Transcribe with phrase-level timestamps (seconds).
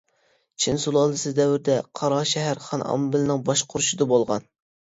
[0.63, 4.53] چىن سۇلالىسى دەۋرىدە قاراشەھەر خان ئامبىلىنىڭ باشقۇرۇشىدا بولغان.